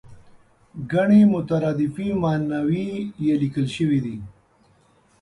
ګڼې 0.91 1.21
مترادفې 1.33 2.07
ماناوې 2.21 2.87
یې 3.25 3.33
لیکل 3.41 3.65
شوې 3.75 3.99
دي. 4.05 4.15